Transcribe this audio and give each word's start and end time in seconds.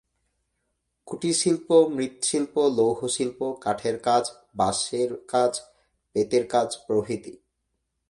কুটিরশিল্প 1.07 1.67
মৃৎশিল্প, 1.89 2.55
লৌহশিল্প, 2.77 3.39
কাঠের 3.61 3.97
কাজ, 3.99 4.23
বাঁশের 4.55 5.09
কাজ, 5.27 5.51
বেতের 6.15 6.43
কাজ 6.47 6.69
প্রভৃতি। 6.87 7.33